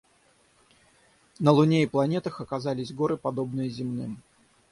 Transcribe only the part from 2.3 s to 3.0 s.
оказались